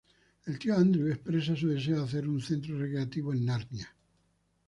[0.47, 3.95] El tío Andrew expresa su deseo de hacer un centro recreativo en Narnia.